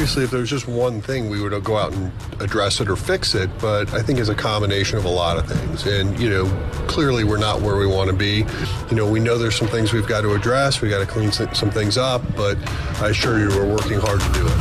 [0.00, 3.34] Obviously, if there's just one thing, we would go out and address it or fix
[3.34, 3.50] it.
[3.58, 5.84] But I think it's a combination of a lot of things.
[5.84, 6.46] And, you know,
[6.88, 8.46] clearly we're not where we want to be.
[8.88, 10.80] You know, we know there's some things we've got to address.
[10.80, 12.22] We got to clean some things up.
[12.34, 12.56] But
[13.02, 14.54] I assure you, we're working hard to do it.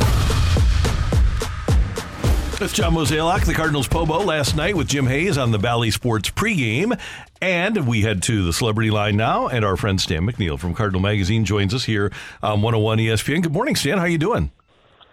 [2.60, 6.30] That's John Mozeliak, the Cardinals Pobo last night with Jim Hayes on the Bally Sports
[6.32, 7.00] pregame.
[7.42, 11.00] And we head to the celebrity line now, and our friend Stan McNeal from Cardinal
[11.00, 12.12] Magazine joins us here
[12.44, 13.42] on 101 ESPN.
[13.42, 14.00] Good morning, Stan.
[14.00, 14.52] How you doing?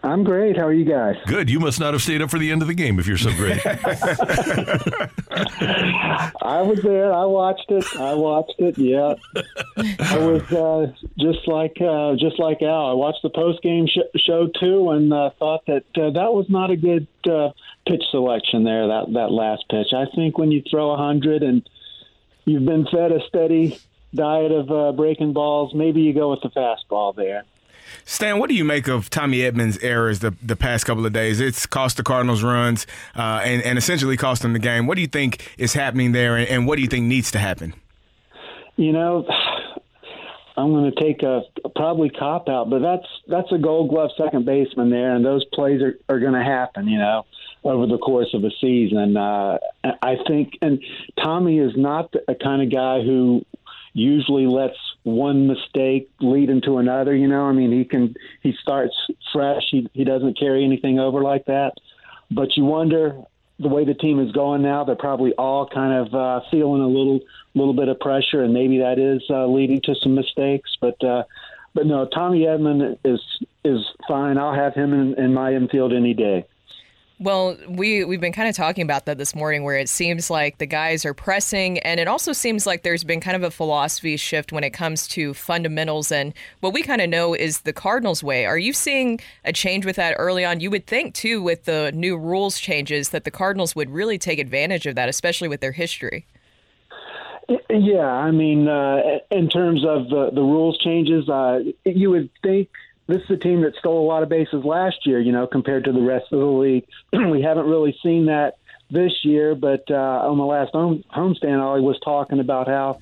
[0.07, 0.57] I'm great.
[0.57, 1.17] How are you guys?
[1.27, 1.51] Good.
[1.51, 3.33] You must not have stayed up for the end of the game if you're so
[3.33, 3.61] great.
[6.41, 7.13] I was there.
[7.13, 7.85] I watched it.
[7.97, 8.79] I watched it.
[8.79, 9.15] Yeah,
[9.99, 12.87] I was uh, just like uh, just like Al.
[12.87, 16.47] I watched the post game sh- show too, and uh, thought that uh, that was
[16.49, 17.51] not a good uh,
[17.89, 18.87] pitch selection there.
[18.87, 19.93] That that last pitch.
[19.93, 21.69] I think when you throw a hundred and
[22.45, 23.81] you've been fed a steady
[24.15, 27.43] diet of uh, breaking balls, maybe you go with the fastball there.
[28.05, 31.41] Stan, what do you make of Tommy Edman's errors the, the past couple of days?
[31.41, 34.87] It's cost the Cardinals runs uh, and, and essentially cost them the game.
[34.87, 37.39] What do you think is happening there, and, and what do you think needs to
[37.39, 37.75] happen?
[38.77, 39.27] You know,
[40.57, 44.11] I'm going to take a, a probably cop out, but that's that's a Gold Glove
[44.17, 46.87] second baseman there, and those plays are, are going to happen.
[46.89, 47.25] You know,
[47.67, 49.17] over the course of a season.
[49.17, 50.83] Uh, I think, and
[51.23, 53.45] Tommy is not a kind of guy who
[53.97, 57.17] usually lets one mistake lead into another.
[57.17, 58.95] You know, I mean, he can he starts
[59.33, 59.63] fresh.
[59.71, 61.73] He he doesn't carry anything over like that.
[62.31, 63.17] But you wonder
[63.59, 64.85] the way the team is going now.
[64.85, 67.21] They're probably all kind of uh, feeling a little
[67.55, 70.77] little bit of pressure, and maybe that is uh, leading to some mistakes.
[70.79, 71.25] But uh,
[71.73, 73.21] but no, Tommy Edman is
[73.65, 74.37] is fine.
[74.37, 76.47] I'll have him in, in my infield any day.
[77.19, 80.59] Well, we we've been kind of talking about that this morning where it seems like
[80.59, 84.19] the guys are pressing and it also seems like there's been kind of a philosophy
[84.19, 88.23] shift when it comes to fundamentals and what we kind of know is the Cardinals
[88.23, 88.45] way.
[88.45, 90.61] Are you seeing a change with that early on?
[90.61, 94.39] You would think too with the new rules changes that the Cardinals would really take
[94.39, 96.27] advantage of that, especially with their history.
[97.71, 102.69] Yeah, I mean, uh, in terms of the, the rules changes, uh, you would think
[103.07, 105.85] this is a team that stole a lot of bases last year, you know, compared
[105.85, 106.87] to the rest of the league.
[107.13, 108.59] we haven't really seen that
[108.91, 112.99] this year, but uh, on the last home, homestand, Ollie was talking about how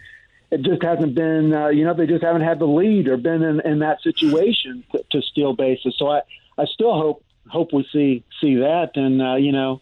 [0.51, 3.43] it just hasn't been, uh, you know, they just haven't had the lead or been
[3.43, 5.95] in, in that situation to, to steal bases.
[5.99, 6.21] So I,
[6.59, 9.81] I still hope hope we see see that, and uh, you know,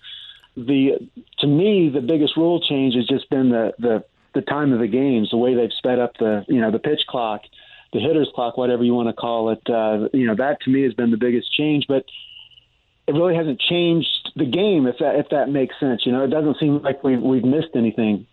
[0.56, 1.08] the
[1.38, 4.04] to me the biggest rule change has just been the the
[4.34, 7.02] the time of the games, the way they've sped up the you know the pitch
[7.08, 7.42] clock
[7.92, 9.60] the hitter's clock, whatever you want to call it.
[9.68, 12.04] Uh, you know, that to me has been the biggest change, but
[13.06, 16.06] it really hasn't changed the game, if that if that makes sense.
[16.06, 18.26] You know, it doesn't seem like we've we've missed anything.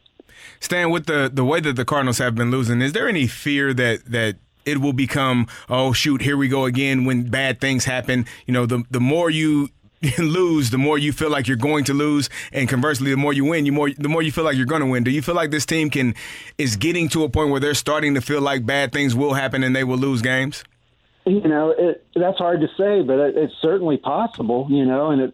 [0.59, 3.73] Stan, with the the way that the Cardinals have been losing, is there any fear
[3.73, 8.25] that that it will become oh shoot here we go again when bad things happen
[8.45, 9.69] you know the the more you
[10.17, 13.43] lose, the more you feel like you're going to lose, and conversely, the more you
[13.45, 15.03] win, you more the more you feel like you're going to win.
[15.03, 16.15] Do you feel like this team can
[16.57, 19.63] is getting to a point where they're starting to feel like bad things will happen
[19.63, 20.63] and they will lose games?
[21.25, 24.67] You know, it, that's hard to say, but it, it's certainly possible.
[24.69, 25.33] You know, and it,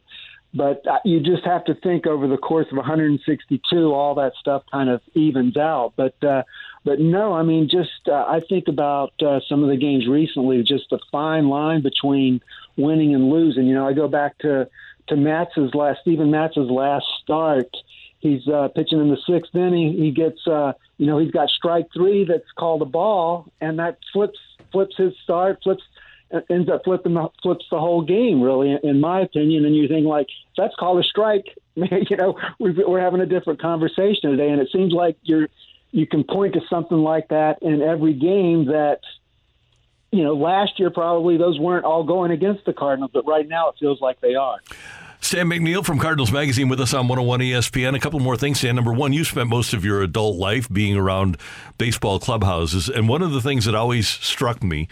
[0.56, 4.64] but uh, you just have to think over the course of 162, all that stuff
[4.72, 5.94] kind of evens out.
[5.98, 6.44] But uh,
[6.86, 10.64] but no, I mean, just uh, I think about uh, some of the games recently,
[10.64, 12.42] just the fine line between
[12.78, 13.66] winning and losing.
[13.68, 14.70] You know, I go back to
[15.08, 17.70] to Matz's last Steven Matz's last start.
[18.20, 19.94] He's uh, pitching in the sixth inning.
[19.94, 24.00] He gets, uh, you know, he's got strike three that's called a ball, and that
[24.14, 24.40] flips
[24.72, 25.84] flips his start, flips
[26.34, 29.64] Uh, ends up flipping the, flips the whole game, really, in my opinion.
[29.66, 30.28] And you think like
[30.58, 31.46] that's called a strike,
[31.76, 35.48] you know, we're having a different conversation today, and it seems like you're
[35.92, 39.00] you can point to something like that in every game that
[40.12, 43.70] you know last year probably those weren't all going against the Cardinals, but right now
[43.70, 44.58] it feels like they are.
[45.22, 47.96] Stan McNeal from Cardinals Magazine with us on 101 ESPN.
[47.96, 48.76] A couple more things, Stan.
[48.76, 51.38] Number one, you spent most of your adult life being around
[51.80, 52.90] baseball clubhouses.
[52.90, 54.88] And one of the things that always struck me,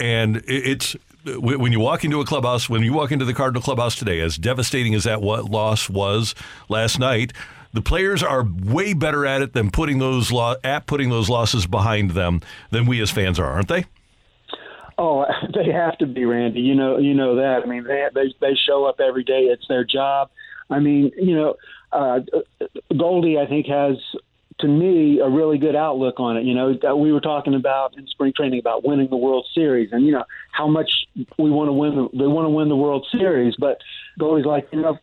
[0.00, 0.96] and it's
[1.26, 4.36] when you walk into a clubhouse, when you walk into the Cardinal clubhouse today, as
[4.36, 6.34] devastating as that loss was
[6.68, 7.32] last night,
[7.72, 11.66] the players are way better at it than putting those lo- at putting those losses
[11.66, 12.40] behind them
[12.70, 13.84] than we as fans are, aren't they?
[14.98, 16.60] Oh, they have to be, Randy.
[16.60, 17.62] You know, you know that.
[17.64, 19.42] I mean, they they they show up every day.
[19.42, 20.30] It's their job.
[20.70, 21.54] I mean, you know,
[21.92, 22.20] uh,
[22.96, 23.96] Goldie, I think has
[24.60, 26.44] to me a really good outlook on it.
[26.44, 29.90] You know, uh, we were talking about in spring training about winning the World Series,
[29.92, 30.90] and you know how much
[31.38, 31.96] we want to win.
[31.96, 33.78] The, they want to win the World Series, but
[34.18, 34.98] Goldie's like, you know,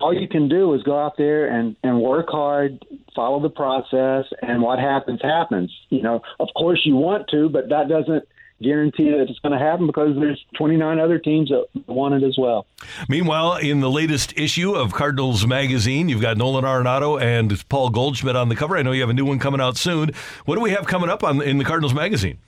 [0.00, 2.84] all you can do is go out there and and work hard,
[3.14, 5.72] follow the process, and what happens happens.
[5.88, 8.28] You know, of course you want to, but that doesn't
[8.62, 12.36] guarantee that it's going to happen because there's 29 other teams that want it as
[12.38, 12.66] well.
[13.08, 18.36] Meanwhile, in the latest issue of Cardinals Magazine, you've got Nolan Arenado and Paul Goldschmidt
[18.36, 18.76] on the cover.
[18.76, 20.12] I know you have a new one coming out soon.
[20.44, 22.38] What do we have coming up on in the Cardinals Magazine?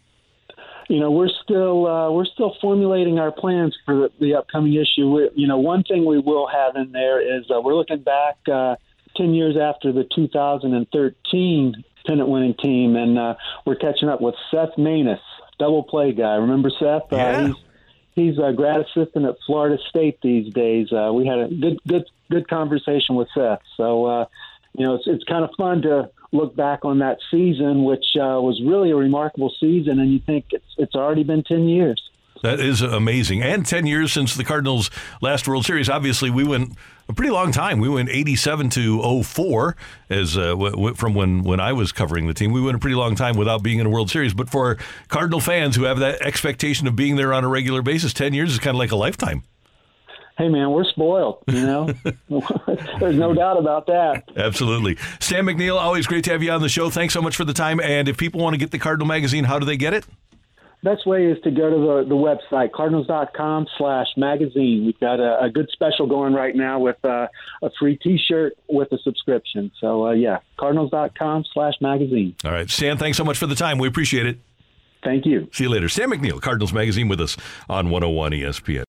[0.88, 5.10] You know, we're still uh, we're still formulating our plans for the, the upcoming issue.
[5.10, 8.36] We, you know, one thing we will have in there is uh, we're looking back
[8.52, 8.76] uh,
[9.16, 13.34] 10 years after the 2013 pennant winning team, and uh,
[13.64, 15.20] we're catching up with Seth Maness,
[15.58, 16.34] double play guy.
[16.34, 17.12] Remember Seth?
[17.12, 17.26] Uh, yeah.
[17.26, 17.56] Uh, he's
[18.14, 20.92] he's a grad assistant at Florida State these days.
[20.92, 23.60] Uh, we had a good good good conversation with Seth.
[23.76, 24.26] So uh,
[24.76, 28.40] you know, it's it's kind of fun to look back on that season, which uh,
[28.40, 32.02] was really a remarkable season, and you think it's it's already been ten years.
[32.42, 33.42] That is amazing.
[33.42, 34.90] And 10 years since the Cardinals'
[35.22, 35.88] last World Series.
[35.88, 36.72] Obviously, we went
[37.08, 37.78] a pretty long time.
[37.80, 39.76] We went 87 to 04
[40.10, 42.52] as uh, w- w- from when, when I was covering the team.
[42.52, 44.34] We went a pretty long time without being in a World Series.
[44.34, 44.76] But for
[45.08, 48.52] Cardinal fans who have that expectation of being there on a regular basis, 10 years
[48.52, 49.42] is kind of like a lifetime.
[50.36, 51.44] Hey man, we're spoiled.
[51.46, 51.86] You know,
[52.98, 54.24] there's no doubt about that.
[54.36, 55.76] Absolutely, Stan McNeal.
[55.76, 56.90] Always great to have you on the show.
[56.90, 57.78] Thanks so much for the time.
[57.78, 60.04] And if people want to get the Cardinal magazine, how do they get it?
[60.84, 64.84] Best way is to go to the, the website cardinals.com slash magazine.
[64.84, 67.26] We've got a, a, good special going right now with uh,
[67.62, 69.72] a free t-shirt with a subscription.
[69.80, 72.36] So uh, yeah cardinals.com slash magazine.
[72.44, 72.68] All right.
[72.68, 73.78] Stan thanks so much for the time.
[73.78, 74.38] We appreciate it.
[75.02, 75.48] Thank you.
[75.52, 75.88] See you later.
[75.88, 77.38] Stan mcneal cardinals magazine with us
[77.68, 78.82] on 101 espn